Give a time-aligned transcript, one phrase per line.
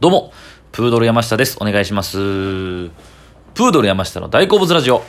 [0.00, 0.32] どうも、
[0.70, 1.58] プードル山下です。
[1.60, 2.18] お願いします。
[2.18, 5.02] プードル山下の大好物ラジオ。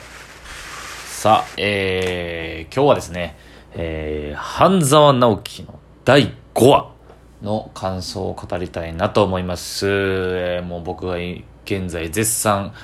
[1.06, 3.36] さあ、えー、今日はですね、
[3.74, 6.90] えー、半沢直樹の第5話
[7.40, 9.86] の感想を語りたいなと思います。
[9.86, 11.18] えー、もう僕は
[11.64, 12.74] 現在絶賛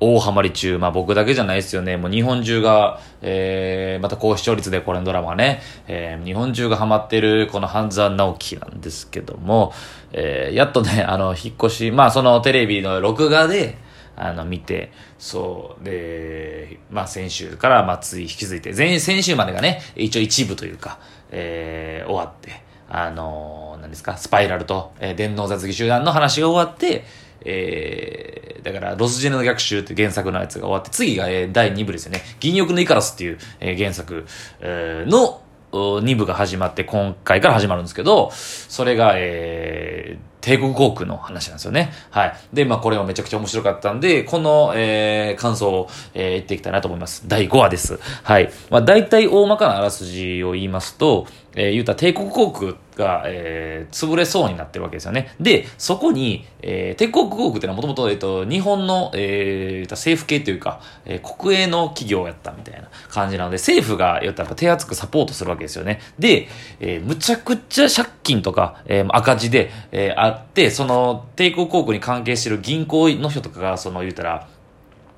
[0.00, 0.78] 大ハマり中。
[0.78, 1.96] まあ僕だけじゃないですよね。
[1.96, 9.72] もう日本中が、えー、また高視聴率でこれのドラマね、えー、日本中がハマってるこの半沢直樹なんですけども、
[10.12, 13.76] えー、やっとね、あの、引っ越し、まあそのテレビの録画で、
[14.16, 20.98] あの、見て、そう、で、まあ先週から、まあつい引き続いて、前、先週までがね、一応一部というか、
[21.30, 27.04] えー、終わって、あのー、何ですか、スパイラルと、えー、電脳雑技集団の話が終わって、
[27.44, 32.22] えー、だから、ロスジェネの逆襲って原作のやつが終わって、次が、えー、第2部ですよね。
[32.40, 34.26] 銀翼のイカラスっていう、えー、原作、
[34.60, 41.92] えー、の、2部が始まって、今回から始まるんですけど、それが、えー、帝国航空の話なんですよね。
[42.10, 42.34] はい。
[42.52, 47.24] で、まあ、これはめちゃくちゃ面白かったんで、この、えー、感想を、えー、言っていきたいなと思います。
[47.28, 48.00] 第5話です。
[48.22, 48.50] はい。
[48.70, 55.34] まあ、大体大まかなあらすじを言いますと、えー、言うた帝国航空が、えー、潰れそうになってるわけですよね。
[55.40, 66.00] で、そこに、えー、帝国航空ってのはもともと、えっ、と、日本の、えー、政府系というか、えー、国営の企業やったみたいな感じなので、政府が、言ったら手厚くサポートするわけですよね。
[66.18, 66.48] で、
[66.78, 74.48] えー、むちゃくちゃ借金とか、えー、赤字で、えー、あって、その、帝国航空に関係してる銀行の人とかが、その、言うたら、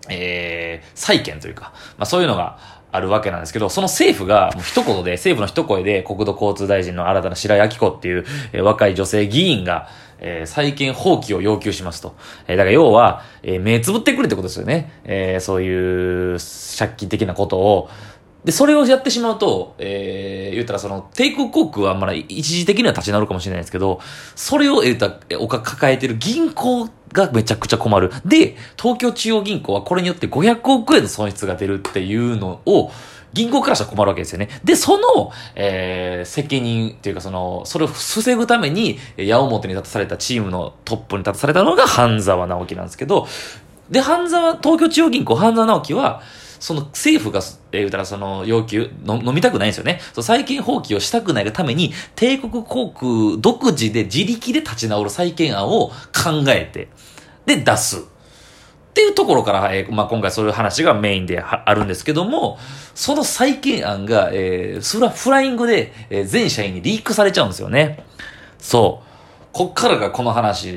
[0.08, 2.58] えー、債権というか、まあそういうのが
[2.92, 9.88] あるわけなんですけど、その政府が、もう一言で、政府の一声で、国土交通大臣の新たな白井明子っていう、えー、若い女性議員が、
[10.20, 12.14] えー、債権放棄を要求しますと。
[12.46, 14.92] えー、だから要は、えー、目つぶってくれってことですよね。
[15.04, 16.38] えー、そういう
[16.78, 17.88] 借金的なことを。
[18.44, 24.00] で、それをやってしまうと、えー、言ったらその、帝国航空はまだ一時的には立ち直るかもしれないですけど、
[24.34, 28.10] それを言ったら、おか抱えてる銀行がめちゃくちゃ困る。
[28.24, 32.90] で、東京中央銀行はこれによって500億円の損失が出るっていうのを、
[33.32, 34.48] 銀行からしたら困るわけですよね。
[34.64, 43.26] で、その、えー、責任っていうかその、それを防ぐために、矢面に立たされたチームのトップに立たされたのが半沢直樹なんですけど、
[43.90, 46.22] で、半沢、東京中央銀行半沢直樹は、
[46.62, 47.40] その政府が、
[47.72, 50.00] えー、言うたらその要求の、飲みたくないんですよね。
[50.12, 56.86] そう債権放棄をしたくないがために、帝国航空独自で自力で立ち直る債権案を考えて、
[57.46, 57.98] で、出す。
[57.98, 58.02] っ
[58.94, 62.60] ていうところから、えー、まあ、今回そういう話がメインであるんですけども、
[62.94, 68.04] その債権案が、えー、それはフライングで、えー、全社員にリークされちゃうんですよね。
[68.60, 69.08] そう。
[69.52, 70.70] こっからがこの話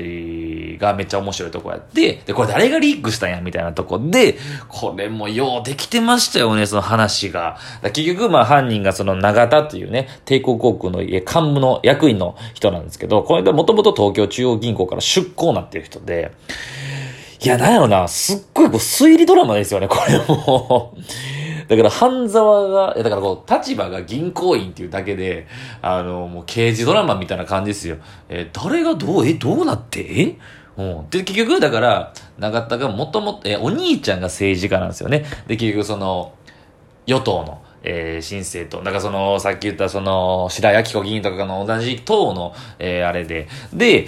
[0.76, 4.36] がめっちゃ面白いとこやって、で、これ誰がリークしたんやみたいなとこで、
[4.68, 7.56] これもようできてましたよね、その話が。
[7.92, 16.32] 結局、まあ犯人がその長田というね、帝国航空の幹部の役員の人なんですけど、これでもともと東京中央銀行から出向なっていう人で、
[17.42, 20.94] いや、なんやろな、すっごいこう推理ドラマですよね、これも。
[21.68, 25.48] だから、半沢が、だからこう、立場が銀行員っていうだけで、
[25.82, 27.96] あの、もう刑事ドラマみたいな感じですよ。
[28.28, 30.00] えー、誰がどう、え、どうなって？
[30.00, 30.36] え
[30.76, 31.10] うん。
[31.10, 35.24] で、結局、だから、永田がもともと、え、お兄ちゃんが政治家なんですよね。
[35.46, 36.34] で、結局その、
[37.06, 38.82] 与党の、えー、新政党。
[38.84, 43.48] だからその、さっき言ったその、白井明子議員とかの同じ党の、えー、あれで。
[43.72, 44.06] で、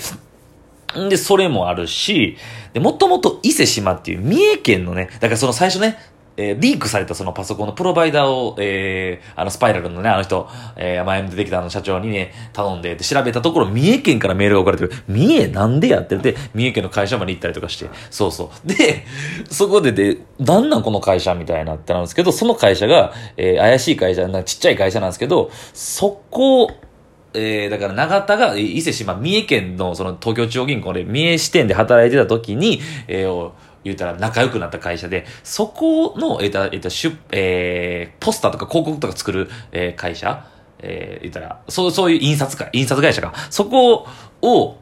[1.09, 2.37] で、それもあるし、
[2.73, 5.99] で、もともと伊勢島っていう三重県のね、だからその最初ね、
[6.39, 15.03] えー、リークされたそのパソコンのプロバイダーを、えー、あのスパイラルのね、あの人、えー、前に出てきたあの社長にね、頼んで、で、調べたところ、三重県からメールが送られてる。
[15.09, 18.69] 三重なんでやってて、三重県の会社まで行ったりとかして、そうそう。
[18.69, 19.05] で、
[19.51, 26.71] そこでで、なんなんこの会社みたいなってなんですけど、その会社が、えー、怪しい会社、なんかちっちゃい会社なんですけど、そこ、
[27.35, 33.53] えー、だから永田が伊勢島、三重県のその東京中央銀行で三重支店で働いてた時に、えー、
[33.89, 40.47] 言うたら仲良くなった会社で、そこの、えー、た、えー、た、出、えー、ポスターとか広告とか作る、えー、会社、
[40.81, 43.33] えー、言ったら、そう、そういう印刷か、印刷会社か。
[43.51, 44.07] そこ
[44.43, 44.77] を、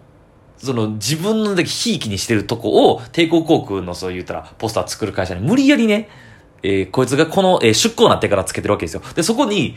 [0.58, 6.08] その自分のだけひいきにしてるとこを、帝国航空のそう言ったら、ポスター作る会社に無理やりね、
[6.62, 9.02] えー、こいつがこの、えー、出向になってからつけてるわけですよ。
[9.14, 9.76] で、そこに、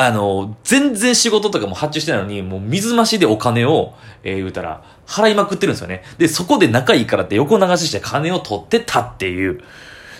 [0.00, 6.04] あの、全然仕事とかも発注してないのに、もう水増しでお金を、えー、言うたら、払いまくってるんですよね。
[6.18, 9.60] で、そこで仲いいからって横流しして金を取ってたっていう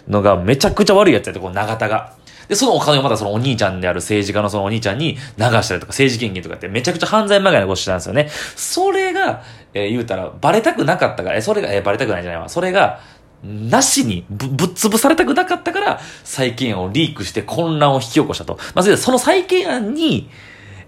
[0.08, 2.12] のがめちゃくちゃ悪いやつやって、この長田が。
[2.48, 5.20] で、そのお金をまたそのお兄ちゃんである政治家のそのお兄ちゃんに流
[5.62, 8.28] したりとか、政治献金とかってめちゃくちゃ犯罪まがいなことしてたんですよね。
[8.56, 9.44] それが、
[9.74, 12.48] えー、言うたら、バレたくなかったから、え、それが、えー、バレたくないじゃないわ。
[12.48, 12.98] それが、
[13.42, 18.58] なしにぶ、ぶっ潰されたくなかったから、債権案をリークして混乱を引き起こしたと。
[18.74, 20.28] まず、その債権案に、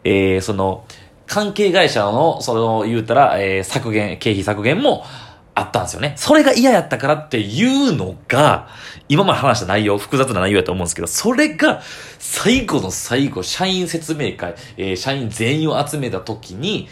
[0.05, 0.85] えー、その、
[1.27, 5.05] 関係会社の、その、言うたら、えー、削減、経費削減も、
[5.55, 6.15] あったんですよね。
[6.17, 8.69] それが嫌やったからっていうのが、
[9.09, 11.83] 今まで話した内容、複雑な内容やと思うんですけど、それが、
[12.19, 16.89] 最後の最後、社員説明会、えー、社員全員を集めた時に、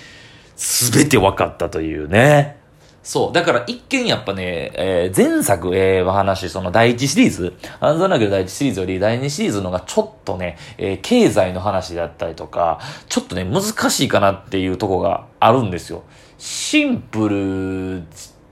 [0.57, 2.58] すべて分かったというね。
[3.03, 3.33] そう。
[3.33, 16.03] だから一見やっぱね、えー、前作、えー、話、その第一シリーズ、アンザナゲル第一シリーズより第二シリーズのがちょっとね、えー、経済の話だったりとか、ちょっとね、難しいかなっていうとこがあるんですよ。
[16.39, 18.03] シンプル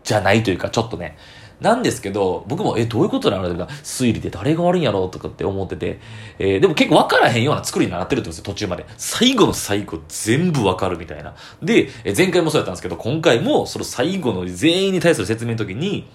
[0.04, 1.16] じゃないというか、ちょっとね、
[1.60, 6.00] なんですけど、僕も、え、どういうことなの推理で誰が悪いんやろうとかって思ってて、
[6.38, 8.84] えー、でも結構分からへんような作りになってるってことですよ、途中まで。
[8.98, 11.34] 最後の最後全部分かるみたいな。
[11.62, 16.06] で、え前回もそうやったんですけど、今回もその最後の全員に対する説明の時に、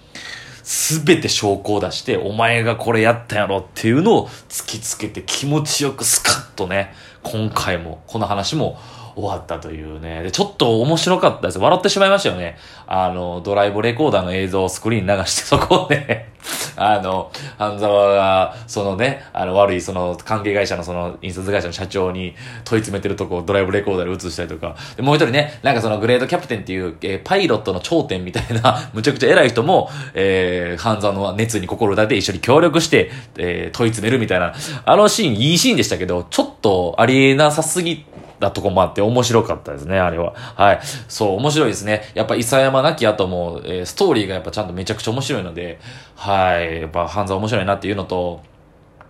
[0.62, 6.94] すべて証拠を出して、お前がこれやったやろっていうのを突きつけて気持ちよくスカッとね、
[7.24, 8.78] 今回も、この話も
[9.14, 10.22] 終わったというね。
[10.22, 11.58] で、ちょっと面白かったです。
[11.58, 12.56] 笑ってしまいましたよね。
[12.86, 16.32] あの、ドライブレコーダーの映像をスクリーン流して、そこで
[16.76, 24.76] あの、半沢が、そのね、あの、悪い、その、関係会社のその、印刷会社の社長に問い詰めてるとこをドライブレコーダーで映したりとか。
[24.96, 34.54] で、もう一人ね、なんかそのグレードキャプテンっていう、えー、パイロットの頂点みたいな、 むちゃくちゃ偉い人も、えー、半沢の熱に心打てて一緒に協力して、えー、問い詰めるみたいな。
[34.84, 38.04] あのシーン、いいシーンでしたけど、ちょっとありえなさすぎ
[38.42, 40.34] たとこもあって面白かったですね、あれは。
[40.34, 40.80] はい。
[41.08, 42.02] そう、面白いですね。
[42.14, 45.78] やっぱ、伊佐山なき後も、えー、ストーリーがやっぱちゃんとめちゃくちゃ面白いので、
[46.16, 46.80] はい。
[46.82, 48.42] やっぱ、半沢面白いなっていうのと、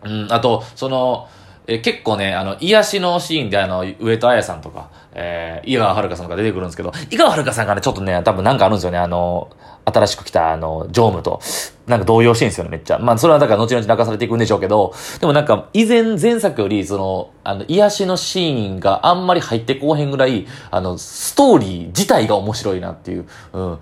[0.04, 1.28] うん、あと、その、
[1.66, 9.50] えー、結構ね、あの、癒しのシーンであの、上戸彩さんとか、えー、井川遥さんが出てくるんですけど、井川遥さんがね、ちょっとね、多分なんかあるんですよね、あの、
[9.84, 11.40] 新しく来た、あの、常務と、
[11.86, 12.98] なんか動揺してるんですよね、めっちゃ。
[12.98, 23.78] まあ、それはだから後々泣かされていくんでしょうけど、でもなんか、以前、前作より、その、あの、癒しのシーンがあんまり入ってこうへんぐらい、あの、ストーリー自体が面白いなっていう、うん。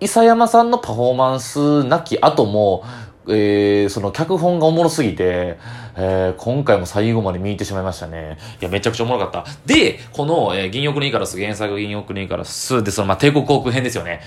[0.00, 2.84] 伊佐山さんのパフォーマンスなき後も、
[3.28, 5.58] えー、その脚本がおもろすぎて、
[5.96, 8.38] えー、今回も最後まで見入ってしまいましたね。
[8.60, 9.50] いや、めちゃくちゃおもろかった。
[9.66, 14.20] で、この、えー、銀翼のイカラス、原作銀翼のイカラスで、その、まあ、帝国航空編ですよね。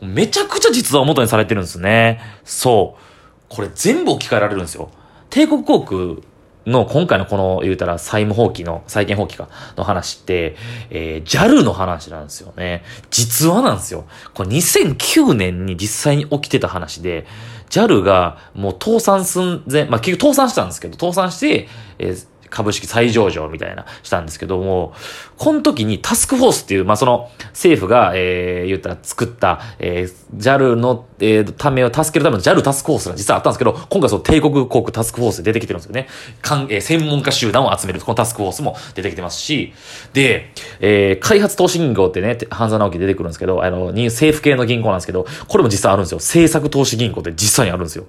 [0.00, 2.20] めちゃくちゃ実話を元にされてるんですね。
[2.44, 3.02] そう。
[3.48, 4.90] これ全部置き換えられるんですよ。
[5.30, 6.27] 帝国航空
[6.68, 10.56] の今回のこの言うたら債務放棄の、債権放棄かの話って、
[10.90, 12.82] えー、JAL の話なんですよね。
[13.10, 14.04] 実話なんですよ。
[14.34, 17.26] これ2009年に実際に起きてた話で、
[17.70, 21.68] JAL がもう倒産寸前、まあ結局倒産したんですけど、倒産して、
[21.98, 24.94] えー株式再上場みたいな、したんですけども、
[25.36, 36.08] この時にタスクフォースっていう、まあ、その、政府が、えー、言ったら作った、えー、JAL の、えー、ためを助けるための JAL タスクフォースが実はあったんですけど、今回その帝国航空タスクフォースで出てきてるんですよね。
[36.42, 39.72] かん、えー、専門家集団を集める、このタスクフォースも出てきてますし、
[40.12, 40.50] で、
[40.80, 46.18] えー、開発投資銀行ってね、半沢直樹出てくるんですけど、あの、政府系の銀行なんですけど、これも実際あるんですよ。
[46.18, 48.06] 政策投資銀行って実際にあるんですよ。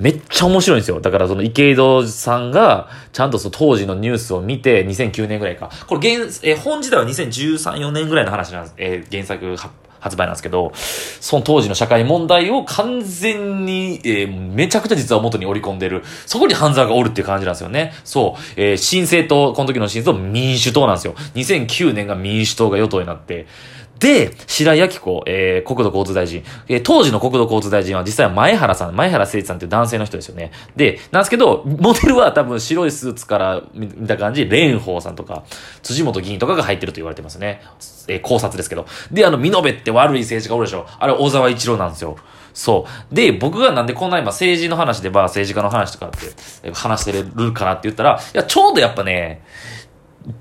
[0.00, 1.00] めっちゃ面白いんですよ。
[1.00, 5.70] だからその池井戸さんが、ちゃんとその当時のニュースを見て、2009年ぐらいか。
[5.86, 8.74] これ原、えー、本時代は2013、4年ぐらいの話なんです。
[8.78, 16.02] えー、原作発発売なんですけど、その当時の社会問題を完全に、えー、めちゃくちゃ実は元に織り込んでる。
[16.26, 17.92] そこに半沢がおるっていう感じなんですよね。
[18.04, 18.42] そう。
[18.56, 21.14] えー、新政党、この時の新政党民主党なんですよ。
[21.34, 23.46] 2009年が民主党が与党になって、
[23.98, 26.42] で、白井明子、えー、国土交通大臣。
[26.68, 30.52] えー、当時の国土交通大臣は実際は前原さん、前原誠一さんっていう男性の人ですよね。
[30.76, 35.44] で、なんですけど、モデルは多分白いスーツから見た感じ、蓮舫さんとか、
[35.82, 37.62] 辻元議員とかが入ってると言われてますね。
[38.06, 38.86] えー、考察ですけど。
[39.10, 40.86] で、あの、見延って悪い政治家おるでしょ。
[40.98, 42.16] あれ、小沢一郎なんですよ。
[42.54, 43.14] そう。
[43.14, 46.10] で、僕がなんでこんな今政治の話で、ば、政治家の話とかっ
[46.62, 49.42] て話してるかなって言ったら、いや、ちょうどやっぱね、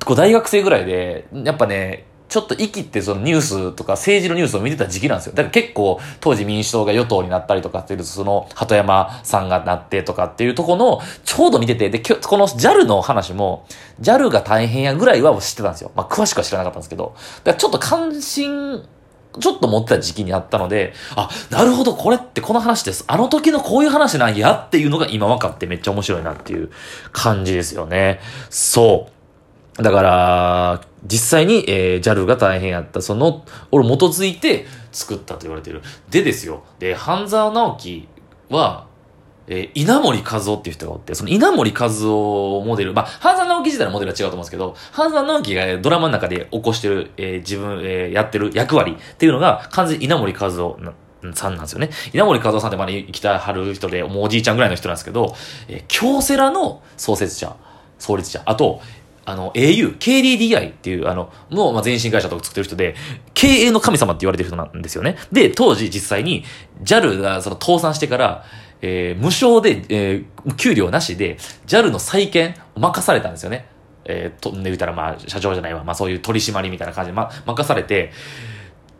[0.05, 5.33] こう大学生ぐらいで、やっぱね、ちょっと生きってそのニュースとか政治のニュースを見てた時期なんですよ。
[5.33, 13.65] だから結構当時民主党が与党になったりとかっていうその鳩山さんがなってとかっていうとこのちょうど見てて、で、この JAL の話も
[14.01, 15.91] JAL が大変やぐらいは知ってたんですよ。
[15.95, 17.15] まあ詳しくは知らなかったんですけど。
[17.43, 18.83] だからちょっと関心
[19.39, 23.03] ちょっと持ってた時期にあったので、あ、なるほど、これってこの話です。
[23.07, 26.71] あの時のこういう話なんやっていうのが今分かってめっちゃ面白いなっていう
[27.11, 28.19] 感じですよね。
[28.49, 29.16] そう。
[29.77, 35.81] だから、実際に、えー、JAL が大変やった、その、を基づいて作ったと言われてる。
[36.09, 36.63] でですよ。
[36.79, 38.07] で、半沢直樹
[38.49, 38.87] は、
[39.47, 50.77] えー、稲森和夫っていう人がおって、その稲森和夫モデル、まあ、半沢直樹自体のモデルは違うと思うんですけど、半沢直樹がドラマの中で起こしてる、えー、自分、えー、やってる役割っていうのが、完全に稲森和夫
[51.33, 51.89] さんなんですよね。
[52.13, 55.35] 稲森和夫さんってまだ生きたはる人で、もうおじいちゃんぐらいの人なんですけど、
[55.69, 57.55] えー、京セラの創設者、
[57.99, 58.81] 創立者、あと、
[59.27, 62.95] あの、au、KDDI っていう、あの、の、ま、前身会社とか作ってる人で、
[63.33, 65.17] 経営の神様って言われてる人なんですよね。
[65.33, 66.45] で、当時実際に
[66.81, 68.45] JAL がその倒産してから、
[68.81, 73.67] えー、無償で、えー、給料なしで、JAL の再建を任されたんですよね。
[74.05, 75.83] えー、と、ね、言ったらまあ、社長じゃないわ。
[75.83, 78.13] まあそういう取締りみたいな感じで、ま、任されて、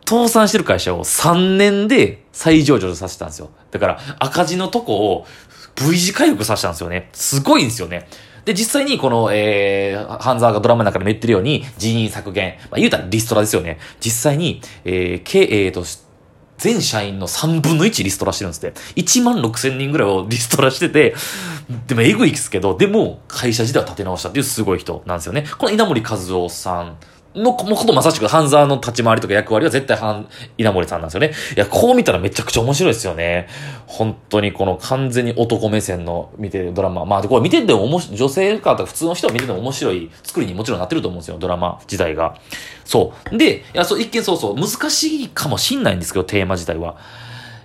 [0.06, 3.48] 倒産してる会社を3年で再上場させたんですよ。
[3.70, 5.26] だから赤字のとこを
[5.76, 7.08] V 字回復させたんですよね。
[7.14, 8.06] すごいんですよね。
[8.48, 12.54] で、実際にこの、えー、半沢がドラマの中でも言ってるように、人員削減。
[12.70, 13.78] まあ、言うたらリストラですよね。
[14.00, 15.84] 実際に、えー、経営と、
[16.56, 19.02] 全社員の3分の1リストラしてるんですって。
[19.02, 21.14] 1万6千人ぐらいをリストラしてて、
[21.88, 25.44] でもえぐいですけど、でも会社自体は立て直したっていうすごい人なんですよね。
[25.58, 26.96] この稲森和夫さん
[27.34, 31.32] のこのことまさしく半沢の立ち回りとか役割は絶対半、稲森さんなんですよね。
[31.56, 33.48] いや、こう見たらめちゃくちゃ面白いですよね。
[33.86, 37.04] 本当にこの完全に男目線の見てるドラマ。
[37.04, 42.36] まあ、これ見てても面白い、女性かとか普通の人を見てても面白い作りにもちろんなってると思うんですよ、ドラマ自体が。
[42.84, 43.36] そう。
[43.36, 46.96] で、いや、そう、一見そうそう、難しいかもしんないんですけど、テーマ自体は。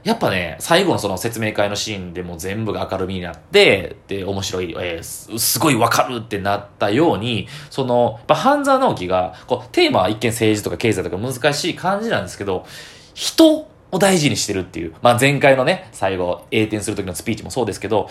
[0.03, 12.65] やっぱね、最後のその説明会のシーンでも全部が明るみになって、で、面白い、えー、すごいわかるってなったように、その、やっぱ半沢直樹が、こう、テーマは一見政治とか経済とか難しい感じなんですけど、
[13.13, 14.93] 人を大事にしてるっていう。
[15.01, 18.09] まあ、前回のね、最後、栄転する時のスピーチもそうですけど、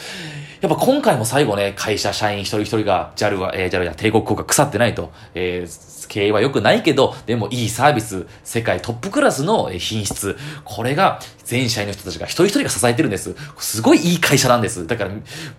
[0.60, 13.34] やっぱ今回も最後ね、会社社員一人一人が、JAL は、えー、JAL や帝国航空腐ってないと、えー、経営は良くないけど、でもいいサービス、世界トップクラスの品質、これが全社員の人たちが一人一人が支えてるんです。
[13.58, 14.86] すごいいい会社なんです。
[14.86, 15.10] だから、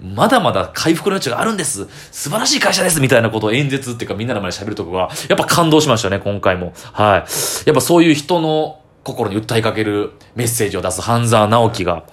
[0.02, 1.88] まだまだ回復の余地があるんです。
[2.12, 6.74] 素晴らしい会社ですみたいなことを演説っていうかみんなの前で喋るとこが、やっぱ感動しましたね、今回も。
[6.94, 7.68] はい。
[7.68, 12.04] やっぱそういう人の、心に訴えかけるメッセージを出す半沢直樹が、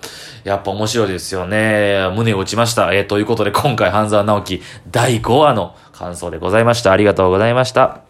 [0.44, 2.08] やっぱ面白いですよね。
[2.14, 2.92] 胸を打ちました。
[2.92, 6.92] えー、ということで今回半沢直樹第5話の感想でございました。
[6.92, 8.09] ありがとうございました。